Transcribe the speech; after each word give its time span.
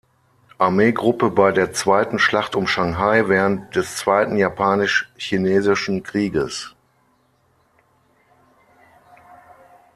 Armee-Gruppe 0.57 1.29
bei 1.29 1.51
der 1.51 1.73
Zweiten 1.73 2.17
Schlacht 2.17 2.55
um 2.55 2.65
Shanghai 2.65 3.27
während 3.27 3.75
des 3.75 3.97
Zweiten 3.97 4.35
Japanisch-Chinesischen 4.35 6.01
Krieges. 6.01 6.75